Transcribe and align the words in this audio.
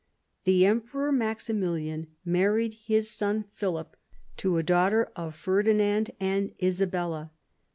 The 0.45 0.65
Emperor 0.65 1.11
Maximilian 1.11 2.07
married 2.25 2.73
his 2.85 3.11
son 3.11 3.45
Philip 3.53 3.95
to 4.37 4.57
a 4.57 4.63
daughter 4.63 5.11
of 5.15 5.35
Ferdinand 5.35 6.09
and 6.19 6.53
Isabella. 6.59 7.29